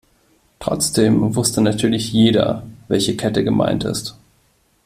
[0.57, 4.17] Trotzdem wusste natürlich jeder, welche Kette gemeint ist.